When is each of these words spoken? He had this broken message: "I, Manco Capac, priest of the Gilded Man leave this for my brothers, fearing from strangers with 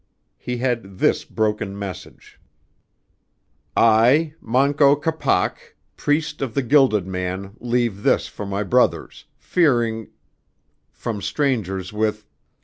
He 0.39 0.57
had 0.57 0.97
this 0.97 1.23
broken 1.25 1.77
message: 1.77 2.39
"I, 3.77 4.33
Manco 4.41 4.95
Capac, 4.95 5.75
priest 5.95 6.41
of 6.41 6.55
the 6.55 6.63
Gilded 6.63 7.05
Man 7.05 7.55
leave 7.59 8.01
this 8.01 8.25
for 8.25 8.47
my 8.47 8.63
brothers, 8.63 9.25
fearing 9.37 10.07
from 10.89 11.21
strangers 11.21 11.93
with 11.93 12.25